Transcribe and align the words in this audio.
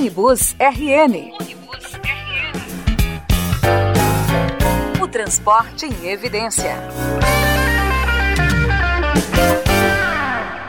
Unibus 0.00 0.56
RN. 0.58 1.30
O 4.98 5.06
transporte 5.06 5.84
em 5.84 6.08
evidência. 6.08 6.74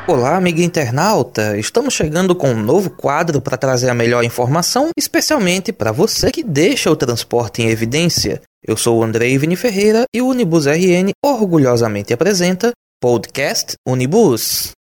Olá, 0.05 0.36
amigo 0.36 0.59
internauta! 0.59 1.57
Estamos 1.57 1.94
chegando 1.94 2.36
com 2.36 2.50
um 2.50 2.62
novo 2.62 2.89
quadro 2.89 3.39
para 3.39 3.55
trazer 3.55 3.89
a 3.89 3.94
melhor 3.94 4.21
informação, 4.25 4.89
especialmente 4.98 5.71
para 5.71 5.93
você 5.93 6.29
que 6.29 6.43
deixa 6.43 6.91
o 6.91 6.95
transporte 6.98 7.61
em 7.61 7.70
evidência. 7.70 8.41
Eu 8.61 8.75
sou 8.75 9.00
o 9.00 9.04
Andrei 9.04 9.38
Vini 9.38 9.55
Ferreira 9.55 10.04
e 10.13 10.21
o 10.21 10.27
Unibus 10.27 10.66
RN 10.66 11.11
orgulhosamente 11.23 12.13
apresenta 12.13 12.73
Podcast 13.00 13.75
Unibus. 13.88 14.73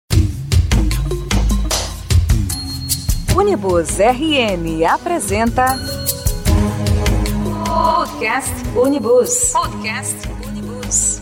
Unibus 3.39 4.01
RN 4.01 4.83
apresenta 4.85 5.79
Podcast 7.65 8.53
Unibus. 8.75 9.53
Podcast 9.53 10.27
Unibus. 10.43 11.21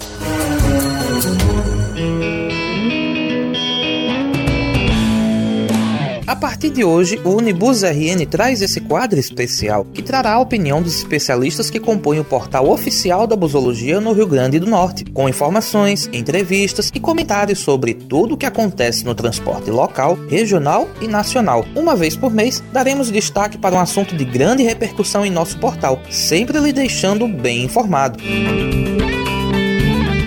A 6.27 6.35
partir 6.35 6.71
de 6.71 6.83
hoje, 6.83 7.21
o 7.23 7.37
Unibus 7.37 7.85
RN 7.85 8.27
traz 8.29 8.61
esse 8.61 8.81
quadro 8.81 9.17
especial 9.17 9.85
que 9.85 10.03
trará 10.03 10.33
a 10.33 10.41
opinião 10.41 10.83
dos 10.83 10.99
especialistas 10.99 11.71
que 11.71 11.79
compõem 11.79 12.19
o 12.19 12.25
portal 12.25 12.69
oficial 12.69 13.29
da 13.29 13.37
busologia 13.37 14.01
no 14.01 14.13
Rio 14.13 14.27
Grande 14.27 14.59
do 14.59 14.67
Norte, 14.67 15.05
com 15.05 15.29
informações, 15.29 16.11
entrevistas 16.13 16.91
e 16.93 16.99
comentários 16.99 17.61
sobre 17.61 17.95
tudo 17.95 18.35
o 18.35 18.37
que 18.37 18.45
acontece 18.45 19.05
no 19.05 19.15
transporte 19.15 19.71
local, 19.71 20.19
regional 20.29 20.89
e 21.01 21.07
nacional. 21.07 21.65
Uma 21.77 21.95
vez 21.95 22.17
por 22.17 22.33
mês, 22.33 22.61
daremos 22.73 23.09
destaque 23.09 23.57
para 23.57 23.77
um 23.77 23.81
assunto 23.81 24.17
de 24.17 24.25
grande 24.25 24.65
repercussão 24.65 25.25
em 25.25 25.31
nosso 25.31 25.57
portal, 25.59 26.03
sempre 26.11 26.59
lhe 26.59 26.73
deixando 26.73 27.29
bem 27.29 27.63
informado. 27.63 28.19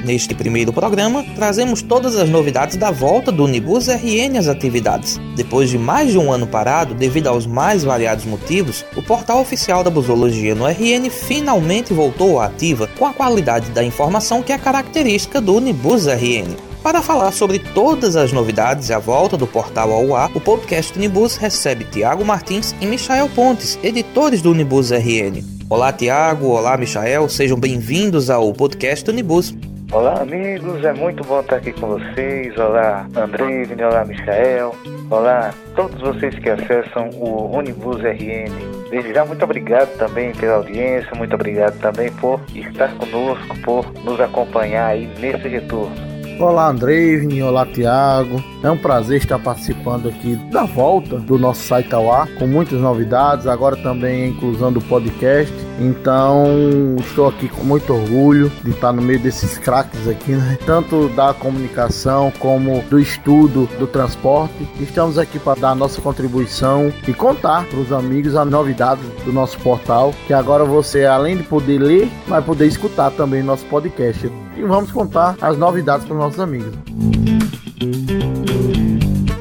Neste 0.09 0.33
primeiro 0.33 0.73
programa, 0.73 1.23
trazemos 1.35 1.83
todas 1.83 2.15
as 2.15 2.27
novidades 2.27 2.75
da 2.77 2.89
volta 2.89 3.31
do 3.31 3.43
Unibus 3.43 3.87
RN 3.87 4.39
às 4.39 4.47
atividades. 4.47 5.19
Depois 5.35 5.69
de 5.69 5.77
mais 5.77 6.11
de 6.11 6.17
um 6.17 6.33
ano 6.33 6.47
parado, 6.47 6.95
devido 6.95 7.27
aos 7.27 7.45
mais 7.45 7.83
variados 7.83 8.25
motivos, 8.25 8.83
o 8.95 9.03
portal 9.03 9.39
oficial 9.39 9.83
da 9.83 9.91
busologia 9.91 10.55
no 10.55 10.65
RN 10.65 11.11
finalmente 11.11 11.93
voltou 11.93 12.39
à 12.39 12.45
ativa 12.45 12.89
com 12.97 13.05
a 13.05 13.13
qualidade 13.13 13.69
da 13.69 13.83
informação 13.83 14.41
que 14.41 14.51
é 14.51 14.57
característica 14.57 15.39
do 15.39 15.57
Unibus 15.57 16.07
RN. 16.07 16.55
Para 16.81 17.03
falar 17.03 17.31
sobre 17.31 17.59
todas 17.59 18.15
as 18.15 18.33
novidades 18.33 18.89
e 18.89 18.93
a 18.93 18.97
volta 18.97 19.37
do 19.37 19.45
portal 19.45 19.91
ao 19.91 20.15
ar, 20.15 20.31
o 20.33 20.41
podcast 20.41 20.97
Unibus 20.97 21.35
recebe 21.35 21.85
Tiago 21.85 22.25
Martins 22.25 22.73
e 22.81 22.87
Michael 22.87 23.29
Pontes, 23.35 23.77
editores 23.83 24.41
do 24.41 24.49
Unibus 24.49 24.89
RN. 24.89 25.43
Olá, 25.69 25.93
Tiago. 25.93 26.47
Olá, 26.47 26.75
Michael. 26.75 27.29
Sejam 27.29 27.59
bem-vindos 27.59 28.31
ao 28.31 28.51
podcast 28.51 29.07
Unibus. 29.07 29.53
Olá, 29.91 30.21
amigos, 30.21 30.85
é 30.85 30.93
muito 30.93 31.23
bom 31.23 31.39
estar 31.39 31.55
aqui 31.55 31.73
com 31.73 31.87
vocês. 31.87 32.55
Olá, 32.59 33.07
André, 33.15 33.65
olá, 33.83 34.05
Michael. 34.05 34.75
Olá, 35.09 35.51
todos 35.75 35.99
vocês 35.99 36.37
que 36.37 36.47
acessam 36.47 37.09
o 37.15 37.57
Unibus 37.57 37.99
RN. 38.03 38.53
Desde 38.91 39.11
já, 39.15 39.25
muito 39.25 39.43
obrigado 39.43 39.89
também 39.97 40.31
pela 40.33 40.57
audiência, 40.57 41.09
muito 41.15 41.33
obrigado 41.33 41.79
também 41.79 42.11
por 42.13 42.39
estar 42.53 42.95
conosco, 42.97 43.57
por 43.63 43.91
nos 44.03 44.21
acompanhar 44.21 44.89
aí 44.89 45.07
nesse 45.19 45.47
retorno. 45.47 46.08
Olá 46.39 46.69
Andrei, 46.69 47.43
olá 47.43 47.65
Tiago. 47.65 48.41
É 48.63 48.71
um 48.71 48.77
prazer 48.77 49.17
estar 49.17 49.37
participando 49.37 50.07
aqui 50.07 50.37
da 50.49 50.63
volta 50.63 51.17
do 51.17 51.37
nosso 51.37 51.63
site 51.63 51.93
ao 51.93 52.09
ar, 52.09 52.29
com 52.35 52.47
muitas 52.47 52.79
novidades, 52.79 53.45
agora 53.45 53.75
também 53.75 54.23
a 54.23 54.27
inclusão 54.27 54.71
do 54.71 54.79
podcast. 54.79 55.53
Então 55.81 56.95
estou 56.97 57.27
aqui 57.27 57.49
com 57.49 57.65
muito 57.65 57.93
orgulho 57.93 58.49
de 58.63 58.71
estar 58.71 58.93
no 58.93 59.01
meio 59.01 59.19
desses 59.19 59.57
craques 59.57 60.07
aqui, 60.07 60.31
né? 60.31 60.57
tanto 60.65 61.09
da 61.09 61.33
comunicação 61.33 62.31
como 62.39 62.81
do 62.89 62.97
estudo 62.97 63.67
do 63.77 63.85
transporte. 63.85 64.65
Estamos 64.79 65.17
aqui 65.17 65.37
para 65.39 65.59
dar 65.59 65.71
a 65.71 65.75
nossa 65.75 65.99
contribuição 65.99 66.89
e 67.05 67.11
contar 67.11 67.65
para 67.65 67.79
os 67.79 67.91
amigos 67.91 68.37
as 68.37 68.49
novidades 68.49 69.03
do 69.25 69.33
nosso 69.33 69.59
portal, 69.59 70.13
que 70.25 70.33
agora 70.33 70.63
você, 70.63 71.03
além 71.03 71.35
de 71.35 71.43
poder 71.43 71.79
ler, 71.79 72.09
vai 72.29 72.41
poder 72.41 72.67
escutar 72.67 73.11
também 73.11 73.43
nosso 73.43 73.65
podcast. 73.65 74.31
E 74.59 74.63
vamos 74.63 74.91
contar 74.91 75.37
as 75.41 75.57
novidades 75.57 76.05
para 76.05 76.15
os 76.15 76.19
nossos 76.19 76.39
amigos. 76.41 76.73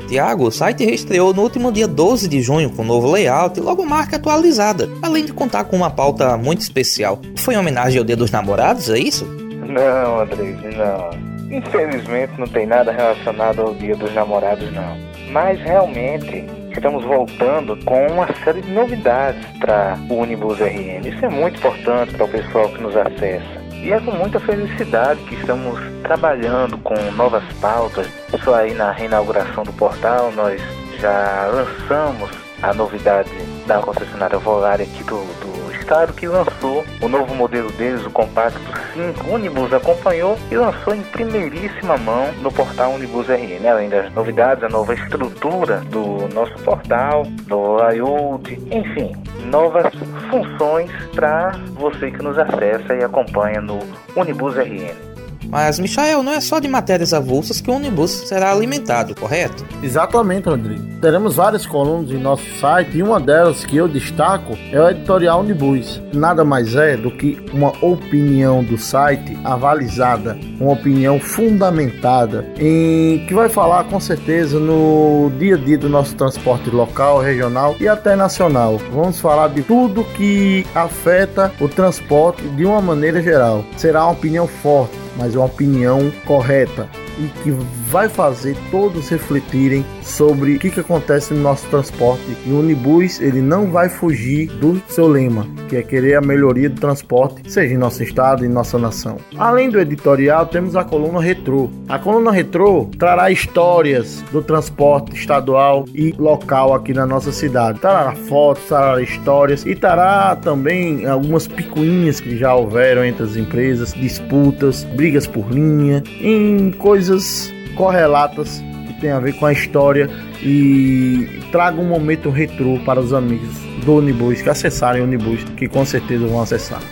Tiago, 0.06 0.46
o 0.46 0.50
site 0.52 0.84
reestreou 0.84 1.34
no 1.34 1.42
último 1.42 1.72
dia 1.72 1.88
12 1.88 2.28
de 2.28 2.40
junho 2.40 2.70
com 2.70 2.84
novo 2.84 3.10
layout 3.10 3.58
e 3.58 3.62
logomarca 3.62 4.14
atualizada, 4.14 4.88
além 5.02 5.24
de 5.24 5.32
contar 5.32 5.64
com 5.64 5.74
uma 5.74 5.90
pauta 5.90 6.36
muito 6.36 6.60
especial. 6.60 7.20
Foi 7.36 7.54
em 7.54 7.58
homenagem 7.58 7.98
ao 7.98 8.04
Dia 8.04 8.16
dos 8.16 8.30
Namorados, 8.30 8.88
é 8.88 8.98
isso? 8.98 9.26
Não, 9.26 10.20
André, 10.20 10.56
não. 10.76 11.10
Infelizmente 11.50 12.32
não 12.38 12.46
tem 12.46 12.64
nada 12.64 12.92
relacionado 12.92 13.60
ao 13.60 13.74
Dia 13.74 13.96
dos 13.96 14.14
Namorados, 14.14 14.72
não. 14.72 14.96
Mas 15.32 15.58
realmente 15.60 16.44
estamos 16.70 17.04
voltando 17.04 17.76
com 17.84 18.06
uma 18.06 18.28
série 18.44 18.62
de 18.62 18.70
novidades 18.70 19.44
para 19.58 19.98
o 20.08 20.14
Unibus 20.14 20.60
RN. 20.60 21.06
Isso 21.06 21.24
é 21.24 21.28
muito 21.28 21.58
importante 21.58 22.14
para 22.14 22.24
o 22.24 22.28
pessoal 22.28 22.68
que 22.68 22.80
nos 22.80 22.96
acessa. 22.96 23.57
E 23.82 23.92
é 23.92 24.00
com 24.00 24.10
muita 24.12 24.40
felicidade 24.40 25.20
que 25.22 25.34
estamos 25.34 25.78
trabalhando 26.02 26.76
com 26.78 26.94
novas 27.12 27.44
pautas. 27.60 28.08
Isso 28.32 28.52
aí 28.52 28.74
na 28.74 28.90
reinauguração 28.90 29.64
do 29.64 29.72
portal, 29.72 30.32
nós 30.32 30.60
já 31.00 31.48
lançamos 31.52 32.30
a 32.62 32.74
novidade 32.74 33.30
da 33.66 33.78
concessionária 33.80 34.38
Volare 34.38 34.82
aqui 34.82 35.04
do, 35.04 35.24
do 35.40 35.47
que 35.88 36.26
lançou 36.26 36.84
o 37.00 37.08
novo 37.08 37.34
modelo 37.34 37.72
deles, 37.72 38.04
o 38.04 38.10
Compacto 38.10 38.60
5. 38.92 39.26
O 39.26 39.34
Unibus 39.34 39.72
acompanhou 39.72 40.38
e 40.50 40.54
lançou 40.54 40.94
em 40.94 41.00
primeiríssima 41.00 41.96
mão 41.96 42.30
no 42.42 42.52
portal 42.52 42.92
Unibus 42.92 43.26
RN. 43.26 43.66
Além 43.66 43.88
das 43.88 44.12
novidades, 44.12 44.62
a 44.62 44.68
nova 44.68 44.92
estrutura 44.92 45.78
do 45.90 46.28
nosso 46.34 46.52
portal, 46.62 47.22
do 47.46 47.76
layout, 47.76 48.52
enfim, 48.70 49.16
novas 49.46 49.90
funções 50.30 50.90
para 51.14 51.52
você 51.72 52.10
que 52.10 52.22
nos 52.22 52.38
acessa 52.38 52.94
e 52.94 53.02
acompanha 53.02 53.62
no 53.62 53.78
Unibus 54.14 54.56
RN. 54.56 55.07
Mas, 55.48 55.78
Michael, 55.78 56.22
não 56.22 56.32
é 56.32 56.40
só 56.40 56.58
de 56.58 56.68
matérias 56.68 57.14
avulsas 57.14 57.60
que 57.60 57.70
o 57.70 57.74
ônibus 57.74 58.10
será 58.10 58.52
alimentado, 58.52 59.14
correto? 59.14 59.66
Exatamente, 59.82 60.48
Rodrigo. 60.48 60.82
Teremos 61.00 61.36
várias 61.36 61.64
colunas 61.64 62.10
em 62.10 62.18
nosso 62.18 62.44
site 62.58 62.98
e 62.98 63.02
uma 63.02 63.18
delas 63.18 63.64
que 63.64 63.76
eu 63.76 63.88
destaco 63.88 64.58
é 64.72 64.80
o 64.80 64.90
editorial 64.90 65.40
Unibus. 65.40 66.02
Nada 66.12 66.44
mais 66.44 66.74
é 66.74 66.96
do 66.96 67.10
que 67.10 67.40
uma 67.52 67.72
opinião 67.84 68.62
do 68.62 68.76
site 68.76 69.38
avalizada, 69.44 70.36
uma 70.60 70.72
opinião 70.72 71.18
fundamentada 71.18 72.44
em 72.58 73.24
que 73.26 73.32
vai 73.32 73.48
falar 73.48 73.84
com 73.84 73.98
certeza 74.00 74.58
no 74.58 75.30
dia 75.38 75.54
a 75.54 75.58
dia 75.58 75.78
do 75.78 75.88
nosso 75.88 76.14
transporte 76.14 76.68
local, 76.70 77.20
regional 77.20 77.76
e 77.80 77.88
até 77.88 78.14
nacional. 78.14 78.78
Vamos 78.92 79.20
falar 79.20 79.48
de 79.48 79.62
tudo 79.62 80.04
que 80.16 80.66
afeta 80.74 81.52
o 81.60 81.68
transporte 81.68 82.42
de 82.48 82.66
uma 82.66 82.82
maneira 82.82 83.22
geral. 83.22 83.64
Será 83.76 84.04
uma 84.04 84.12
opinião 84.12 84.46
forte 84.46 85.07
mas 85.18 85.34
é 85.34 85.38
uma 85.38 85.46
opinião 85.46 86.10
correta 86.24 86.88
e 87.18 87.26
que 87.42 87.50
vai 87.90 88.08
fazer 88.08 88.56
todos 88.70 89.08
refletirem 89.08 89.84
sobre 90.08 90.54
o 90.54 90.58
que, 90.58 90.70
que 90.70 90.80
acontece 90.80 91.34
no 91.34 91.40
nosso 91.40 91.66
transporte. 91.68 92.24
E 92.46 92.50
o 92.50 92.60
Unibus 92.60 93.20
ele 93.20 93.40
não 93.40 93.70
vai 93.70 93.88
fugir 93.88 94.48
do 94.48 94.80
seu 94.88 95.06
lema, 95.06 95.46
que 95.68 95.76
é 95.76 95.82
querer 95.82 96.16
a 96.16 96.20
melhoria 96.20 96.68
do 96.68 96.80
transporte, 96.80 97.50
seja 97.50 97.74
em 97.74 97.78
nosso 97.78 98.02
estado 98.02 98.44
e 98.44 98.48
nossa 98.48 98.78
nação. 98.78 99.18
Além 99.36 99.70
do 99.70 99.78
editorial, 99.78 100.46
temos 100.46 100.74
a 100.74 100.84
coluna 100.84 101.20
Retrô. 101.20 101.68
A 101.88 101.98
coluna 101.98 102.32
Retrô 102.32 102.88
trará 102.98 103.30
histórias 103.30 104.22
do 104.32 104.42
transporte 104.42 105.14
estadual 105.14 105.84
e 105.94 106.14
local 106.18 106.74
aqui 106.74 106.94
na 106.94 107.06
nossa 107.06 107.30
cidade. 107.30 107.78
Trará 107.80 108.14
fotos, 108.14 108.64
trará 108.64 109.02
histórias 109.02 109.66
e 109.66 109.74
trará 109.74 110.36
também 110.36 111.06
algumas 111.06 111.46
picuinhas 111.46 112.20
que 112.20 112.36
já 112.36 112.54
houveram 112.54 113.04
entre 113.04 113.24
as 113.24 113.36
empresas, 113.36 113.92
disputas, 113.92 114.84
brigas 114.84 115.26
por 115.26 115.50
linha, 115.50 116.02
em 116.20 116.70
coisas 116.72 117.52
correlatas 117.76 118.62
tem 119.00 119.10
a 119.10 119.18
ver 119.18 119.34
com 119.34 119.46
a 119.46 119.52
história 119.52 120.08
e 120.42 121.40
traga 121.50 121.80
um 121.80 121.86
momento 121.86 122.30
retrô 122.30 122.78
para 122.84 123.00
os 123.00 123.12
amigos 123.12 123.56
do 123.84 123.96
Unibus 123.96 124.42
que 124.42 124.48
acessarem 124.48 125.02
o 125.02 125.04
Unibus, 125.04 125.44
que 125.56 125.68
com 125.68 125.84
certeza 125.84 126.26
vão 126.26 126.40
acessar. 126.40 126.82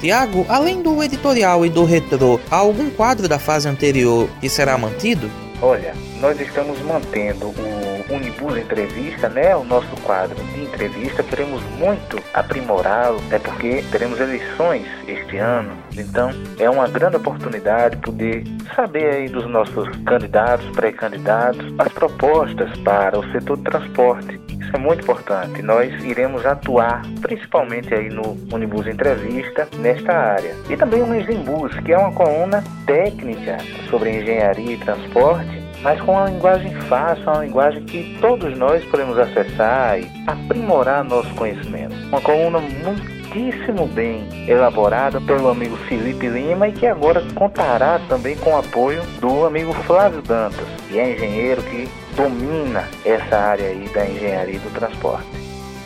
Tiago, 0.00 0.44
além 0.48 0.82
do 0.82 1.02
editorial 1.02 1.64
e 1.64 1.68
do 1.68 1.84
retrô, 1.84 2.40
há 2.50 2.56
algum 2.56 2.90
quadro 2.90 3.28
da 3.28 3.38
fase 3.38 3.68
anterior 3.68 4.28
que 4.40 4.48
será 4.48 4.76
mantido? 4.76 5.30
Olha, 5.60 5.94
nós 6.20 6.40
estamos 6.40 6.80
mantendo 6.82 7.46
o 7.46 7.81
Unibus 8.10 8.56
Entrevista, 8.56 9.28
né, 9.28 9.54
o 9.56 9.64
nosso 9.64 9.94
quadro 10.02 10.36
de 10.36 10.62
entrevista, 10.62 11.22
queremos 11.22 11.62
muito 11.78 12.18
aprimorá-lo, 12.34 13.20
é 13.30 13.38
porque 13.38 13.82
teremos 13.90 14.20
eleições 14.20 14.86
este 15.06 15.36
ano, 15.38 15.72
então 15.96 16.30
é 16.58 16.68
uma 16.68 16.88
grande 16.88 17.16
oportunidade 17.16 17.96
poder 17.98 18.44
saber 18.74 19.14
aí 19.14 19.28
dos 19.28 19.46
nossos 19.48 19.88
candidatos, 20.04 20.68
pré-candidatos, 20.70 21.66
as 21.78 21.92
propostas 21.92 22.76
para 22.80 23.18
o 23.18 23.32
setor 23.32 23.56
de 23.58 23.64
transporte. 23.64 24.40
Isso 24.60 24.76
é 24.76 24.78
muito 24.78 25.02
importante. 25.02 25.60
Nós 25.60 25.92
iremos 26.04 26.46
atuar 26.46 27.02
principalmente 27.20 27.92
aí 27.92 28.08
no 28.08 28.38
Unibus 28.52 28.86
Entrevista 28.86 29.68
nesta 29.78 30.12
área. 30.12 30.54
E 30.70 30.76
também 30.76 31.02
o 31.02 31.14
Engenbus, 31.14 31.78
que 31.80 31.92
é 31.92 31.98
uma 31.98 32.12
coluna 32.12 32.62
técnica 32.86 33.58
sobre 33.90 34.18
engenharia 34.18 34.72
e 34.72 34.78
transporte 34.78 35.61
mas 35.82 36.00
com 36.00 36.12
uma 36.12 36.26
linguagem 36.26 36.72
fácil, 36.82 37.24
uma 37.24 37.44
linguagem 37.44 37.82
que 37.84 38.16
todos 38.20 38.56
nós 38.56 38.84
podemos 38.84 39.18
acessar 39.18 39.98
e 39.98 40.10
aprimorar 40.26 41.04
nosso 41.04 41.32
conhecimento. 41.34 41.94
Uma 42.06 42.20
coluna 42.20 42.60
muitíssimo 42.60 43.86
bem 43.86 44.26
elaborada 44.46 45.20
pelo 45.20 45.48
amigo 45.48 45.76
Felipe 45.88 46.28
Lima 46.28 46.68
e 46.68 46.72
que 46.72 46.86
agora 46.86 47.22
contará 47.34 48.00
também 48.08 48.36
com 48.36 48.50
o 48.50 48.58
apoio 48.58 49.02
do 49.20 49.44
amigo 49.44 49.72
Flávio 49.72 50.22
Dantas, 50.22 50.66
que 50.88 50.98
é 50.98 51.14
engenheiro 51.14 51.62
que 51.62 51.88
domina 52.14 52.88
essa 53.04 53.36
área 53.36 53.66
aí 53.66 53.88
da 53.92 54.06
engenharia 54.06 54.60
do 54.60 54.70
transporte. 54.74 55.41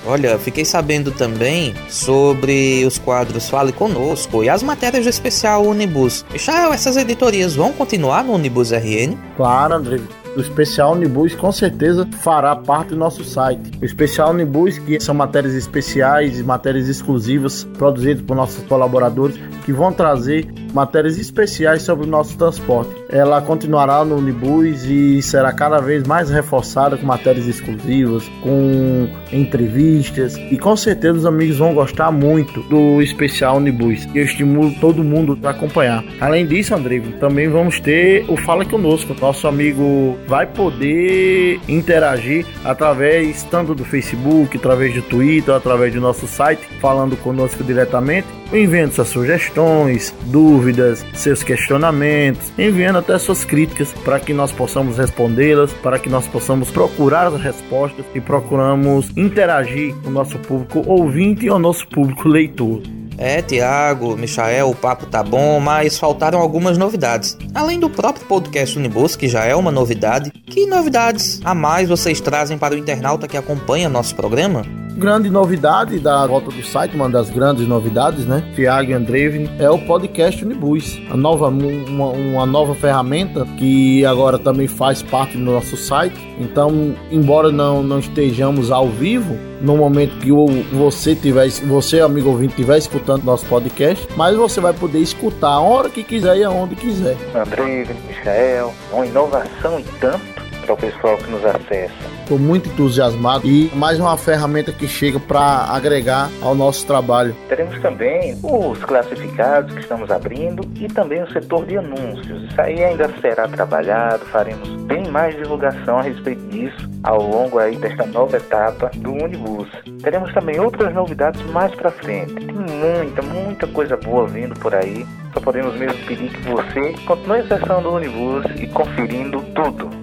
Olha, 0.07 0.39
fiquei 0.39 0.65
sabendo 0.65 1.11
também 1.11 1.75
sobre 1.89 2.85
os 2.87 2.97
quadros 2.97 3.49
Fale 3.49 3.73
Conosco 3.73 4.45
e 4.45 4.49
as 4.49 4.63
matérias 4.63 5.05
do 5.05 5.11
especial 5.11 5.65
Unibus. 5.65 6.25
Já 6.37 6.73
essas 6.73 6.97
editorias 6.97 7.57
vão 7.57 7.73
continuar 7.73 8.23
no 8.23 8.33
Unibus 8.35 8.71
RN? 8.71 9.17
Claro, 9.37 9.75
André 9.75 10.01
o 10.37 10.41
especial 10.41 10.93
Unibus 10.93 11.35
com 11.35 11.51
certeza 11.51 12.07
fará 12.23 12.55
parte 12.55 12.91
do 12.91 12.97
nosso 12.97 13.25
site. 13.25 13.73
O 13.81 13.85
especial 13.87 14.31
Unibus, 14.31 14.79
que 14.79 15.01
são 15.01 15.15
matérias 15.15 15.55
especiais 15.55 16.41
matérias 16.43 16.89
exclusivas 16.89 17.65
produzidas 17.65 18.23
por 18.23 18.37
nossos 18.37 18.63
colaboradores, 18.65 19.37
que 19.65 19.73
vão 19.73 19.93
trazer 19.93 20.47
matérias 20.77 21.17
especiais 21.19 21.83
sobre 21.83 22.07
o 22.07 22.09
nosso 22.09 22.37
transporte. 22.37 22.95
Ela 23.09 23.41
continuará 23.41 24.05
no 24.05 24.17
Unibus 24.17 24.85
e 24.85 25.23
será 25.23 25.51
cada 25.51 25.81
vez 25.81 26.07
mais 26.07 26.29
reforçada 26.29 26.99
com 26.99 27.07
matérias 27.07 27.47
exclusivas, 27.47 28.29
com 28.43 29.09
entrevistas 29.33 30.37
e 30.37 30.59
com 30.59 30.77
certeza 30.77 31.19
os 31.19 31.27
amigos 31.27 31.57
vão 31.57 31.73
gostar 31.73 32.13
muito 32.13 32.61
do 32.65 33.01
especial 33.01 33.57
Unibus. 33.57 34.07
Eu 34.15 34.25
estimulo 34.25 34.71
todo 34.79 35.03
mundo 35.03 35.39
a 35.45 35.51
acompanhar. 35.51 36.05
Além 36.21 36.47
disso, 36.47 36.75
André, 36.75 37.01
também 37.19 37.49
vamos 37.49 37.81
ter 37.81 38.27
o 38.29 38.37
Fala 38.37 38.65
Conosco. 38.65 39.17
Nosso 39.19 39.49
amigo 39.49 40.19
vai 40.27 40.47
poder 40.47 41.59
interagir 41.67 42.45
através 42.65 43.43
tanto 43.45 43.75
do 43.75 43.85
Facebook, 43.85 44.59
através 44.59 44.95
do 44.95 45.03
Twitter, 45.03 45.55
através 45.55 45.95
do 45.95 46.01
nosso 46.01 46.27
site, 46.27 46.61
falando 46.81 47.17
conosco 47.17 47.65
diretamente, 47.65 48.27
enviando 48.53 48.93
suas 48.93 49.09
sugestões, 49.09 50.15
dúvidas, 50.27 51.05
seus 51.15 51.43
questionamentos, 51.43 52.53
enviando 52.59 52.99
até 52.99 53.19
suas 53.19 53.45
críticas 53.45 53.93
para 54.05 54.21
que 54.21 54.33
nós 54.33 54.53
possamos 54.53 54.99
respondê-las, 54.99 55.73
para 55.73 55.99
que 55.99 56.09
nós 56.09 56.27
possamos 56.27 56.71
procurar 56.71 57.27
as 57.27 57.41
respostas 57.41 58.05
e 58.15 58.21
procuramos 58.21 59.11
interagir 59.17 59.95
com 60.03 60.09
o 60.09 60.13
nosso 60.13 60.39
público 60.39 60.83
ouvinte 60.87 61.47
e 61.47 61.51
o 61.51 61.59
nosso 61.59 61.87
público 61.89 62.29
leitor. 62.29 62.83
É, 63.19 63.41
Tiago, 63.41 64.17
Michael, 64.17 64.69
o 64.69 64.75
papo 64.75 65.07
tá 65.07 65.23
bom, 65.23 65.59
mas 65.59 65.99
faltaram 65.99 66.39
algumas 66.39 66.77
novidades. 66.77 67.37
Além 67.55 67.81
do 67.81 67.89
próprio 67.89 68.27
podcast 68.27 68.79
Unibus, 68.79 69.17
que 69.17 69.27
já 69.29 69.45
é 69.45 69.55
uma 69.55 69.73
novidade, 69.73 70.31
que 70.31 70.67
novidades 70.67 71.41
a 71.45 71.55
mais 71.55 71.89
vocês 71.89 72.21
trazem 72.21 72.59
para 72.59 72.75
o 72.75 72.79
internauta 72.79 73.27
que 73.27 73.37
acompanha 73.37 73.89
nosso 73.89 74.15
programa? 74.15 74.86
Grande 74.97 75.29
novidade 75.29 75.99
da 75.99 76.27
volta 76.27 76.51
do 76.51 76.63
site, 76.63 76.95
uma 76.95 77.09
das 77.09 77.29
grandes 77.29 77.67
novidades, 77.67 78.27
né? 78.27 78.43
Tiago 78.55 78.95
Andreevin, 78.95 79.49
é 79.59 79.71
o 79.71 79.79
podcast 79.79 80.45
Unibus. 80.45 80.99
A 81.11 81.17
nova, 81.17 81.49
uma, 81.49 82.07
uma, 82.07 82.47
nova 82.47 82.75
ferramenta 82.75 83.45
que 83.59 84.05
agora 84.05 84.39
também 84.39 84.67
faz 84.67 85.03
parte 85.03 85.37
do 85.37 85.45
nosso 85.45 85.77
site. 85.77 86.17
Então, 86.39 86.95
embora 87.11 87.53
não, 87.53 87.83
não 87.83 87.99
estejamos 87.99 88.71
ao 88.71 88.89
vivo, 88.89 89.37
no 89.61 89.77
momento 89.77 90.19
que 90.19 90.31
você 90.75 91.15
tiver, 91.15 91.49
você, 91.49 92.01
amigo 92.01 92.29
ouvinte, 92.31 92.53
estiver 92.53 92.79
escutando 92.79 93.25
nosso 93.25 93.47
podcast, 93.47 94.07
mas 94.17 94.37
você 94.37 94.61
vai 94.61 94.73
poder 94.73 94.99
escutar 94.99 95.49
a 95.49 95.61
hora 95.61 95.89
que 95.89 96.03
quiser 96.03 96.39
e 96.39 96.45
aonde 96.45 96.75
quiser. 96.75 97.17
André, 97.35 97.87
Michael, 98.09 98.75
uma 98.93 99.07
inovação 99.07 99.81
e 99.81 99.85
tanto 100.01 100.36
para 100.67 100.75
o 100.75 100.77
pessoal 100.77 101.17
que 101.17 101.31
nos 101.31 101.45
acessa. 101.45 101.95
Estou 102.21 102.39
muito 102.39 102.69
entusiasmado 102.69 103.47
e 103.47 103.71
mais 103.75 104.01
uma 104.01 104.17
ferramenta 104.17 104.73
que 104.73 104.89
chega 104.89 105.21
para 105.21 105.41
agregar 105.71 106.29
ao 106.43 106.55
nosso 106.55 106.85
trabalho. 106.87 107.35
Teremos 107.49 107.81
também 107.81 108.37
os 108.43 108.79
classificados 108.85 109.73
que 109.73 109.81
estamos 109.81 110.11
abrindo 110.11 110.69
e 110.75 110.89
também 110.89 111.23
o 111.23 111.33
setor 111.33 111.65
de 111.67 111.79
anúncios. 111.79 112.43
Isso 112.51 112.61
aí 112.61 112.83
ainda 112.83 113.09
será 113.21 113.47
trabalhado, 113.47 114.25
faremos 114.27 114.69
bem 114.83 115.09
mais 115.09 115.37
divulgação 115.37 115.99
a 115.99 116.03
respeito 116.03 116.43
disso 116.49 116.91
ao 117.05 117.23
longo 117.23 117.59
aí 117.59 117.77
desta 117.77 118.05
nova 118.07 118.37
etapa 118.37 118.91
do 118.97 119.13
Unibus. 119.13 119.69
Teremos 120.03 120.33
também 120.35 120.59
outras 120.59 120.93
novidades 120.93 121.41
mais 121.53 121.73
para 121.75 121.91
frente. 121.93 122.35
Tem 122.35 122.55
muita, 122.55 123.23
muita 123.23 123.67
coisa 123.69 123.97
boa 123.97 124.27
vindo 124.27 124.59
por 124.59 124.75
aí. 124.75 125.07
Só 125.33 125.41
podemos 125.41 125.77
mesmo 125.77 125.99
pedir 126.07 126.31
que 126.31 126.49
você 126.49 126.93
continue 127.07 127.41
acessando 127.41 127.89
o 127.89 127.97
Unibus 127.97 128.45
e 128.57 128.67
conferindo 128.67 129.41
tudo. 129.55 129.96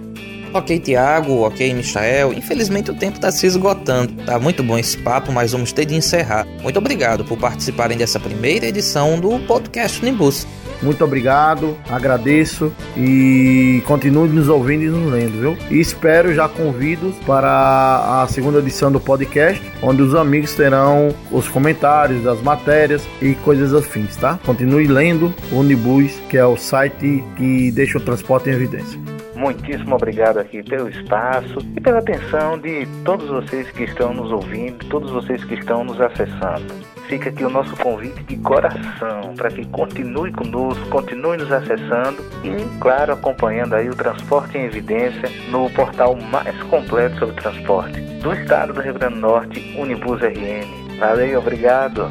Ok, 0.54 0.78
Tiago, 0.78 1.40
ok, 1.40 1.74
Michael. 1.74 2.32
Infelizmente 2.32 2.88
o 2.88 2.94
tempo 2.94 3.16
está 3.16 3.32
se 3.32 3.44
esgotando. 3.44 4.22
Tá 4.22 4.38
muito 4.38 4.62
bom 4.62 4.78
esse 4.78 4.96
papo, 4.96 5.32
mas 5.32 5.50
vamos 5.50 5.72
ter 5.72 5.84
de 5.84 5.96
encerrar. 5.96 6.46
Muito 6.62 6.78
obrigado 6.78 7.24
por 7.24 7.36
participarem 7.36 7.98
dessa 7.98 8.20
primeira 8.20 8.66
edição 8.66 9.18
do 9.18 9.36
podcast 9.40 10.00
Unibus. 10.00 10.46
Muito 10.80 11.02
obrigado, 11.02 11.76
agradeço 11.90 12.72
e 12.96 13.82
continue 13.84 14.28
nos 14.28 14.48
ouvindo 14.48 14.84
e 14.84 14.88
nos 14.88 15.12
lendo, 15.12 15.40
viu? 15.40 15.58
E 15.68 15.80
espero 15.80 16.32
já 16.32 16.48
convidos 16.48 17.16
para 17.26 18.22
a 18.22 18.28
segunda 18.28 18.60
edição 18.60 18.92
do 18.92 19.00
podcast, 19.00 19.60
onde 19.82 20.02
os 20.02 20.14
amigos 20.14 20.54
terão 20.54 21.08
os 21.32 21.48
comentários 21.48 22.22
das 22.22 22.40
matérias 22.42 23.02
e 23.20 23.34
coisas 23.36 23.74
afins, 23.74 24.14
tá? 24.14 24.38
Continue 24.46 24.86
lendo 24.86 25.34
o 25.50 25.56
Unibus, 25.56 26.12
que 26.28 26.36
é 26.36 26.46
o 26.46 26.56
site 26.56 27.24
que 27.36 27.72
deixa 27.72 27.98
o 27.98 28.00
transporte 28.00 28.50
em 28.50 28.52
evidência. 28.52 29.13
Muitíssimo 29.44 29.96
obrigado 29.96 30.38
aqui 30.38 30.62
pelo 30.62 30.88
espaço 30.88 31.58
e 31.76 31.78
pela 31.78 31.98
atenção 31.98 32.58
de 32.58 32.86
todos 33.04 33.28
vocês 33.28 33.70
que 33.72 33.84
estão 33.84 34.14
nos 34.14 34.32
ouvindo, 34.32 34.82
todos 34.86 35.10
vocês 35.10 35.44
que 35.44 35.52
estão 35.52 35.84
nos 35.84 36.00
acessando. 36.00 36.72
Fica 37.08 37.28
aqui 37.28 37.44
o 37.44 37.50
nosso 37.50 37.76
convite 37.76 38.22
de 38.22 38.38
coração 38.38 39.34
para 39.36 39.50
que 39.50 39.66
continue 39.66 40.32
conosco, 40.32 40.88
continue 40.88 41.36
nos 41.36 41.52
acessando 41.52 42.24
e, 42.42 42.78
claro, 42.80 43.12
acompanhando 43.12 43.74
aí 43.74 43.86
o 43.90 43.94
Transporte 43.94 44.56
em 44.56 44.64
Evidência 44.64 45.30
no 45.50 45.68
portal 45.68 46.16
mais 46.16 46.56
completo 46.62 47.18
sobre 47.18 47.34
transporte 47.34 48.00
do 48.00 48.32
estado 48.32 48.72
do 48.72 48.80
Rio 48.80 48.94
Grande 48.94 49.16
do 49.16 49.20
Norte, 49.20 49.76
Unibus 49.78 50.22
RN. 50.22 50.98
Valeu, 50.98 51.38
obrigado. 51.38 52.08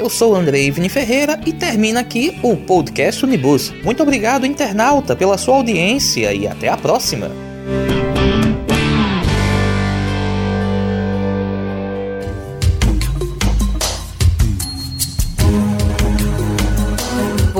Eu 0.00 0.08
sou 0.08 0.34
Andrei 0.34 0.68
Ivni 0.68 0.88
Ferreira 0.88 1.38
e 1.44 1.52
termina 1.52 2.00
aqui 2.00 2.38
o 2.42 2.56
podcast 2.56 3.26
Unibus. 3.26 3.74
Muito 3.84 4.02
obrigado, 4.02 4.46
internauta, 4.46 5.14
pela 5.14 5.36
sua 5.36 5.56
audiência 5.56 6.32
e 6.32 6.48
até 6.48 6.68
a 6.68 6.78
próxima. 6.78 7.51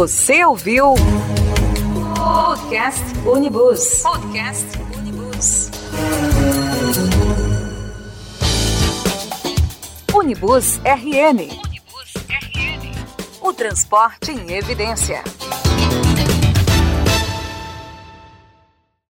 Você 0.03 0.45
ouviu 0.45 0.95
Podcast 2.17 3.05
Unibus. 3.25 4.03
Podcast 4.03 4.67
Unibus. 4.99 5.71
Unibus 10.13 10.79
RN. 10.79 11.39
Unibus 11.39 12.15
RN. 12.29 12.93
O 13.43 13.53
transporte 13.53 14.33
em 14.33 14.51
evidência. 14.51 15.23